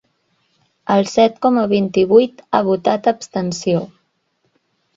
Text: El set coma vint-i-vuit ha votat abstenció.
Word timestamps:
El 0.93 1.05
set 1.11 1.37
coma 1.47 1.67
vint-i-vuit 1.75 2.43
ha 2.55 2.63
votat 2.73 3.13
abstenció. 3.15 3.87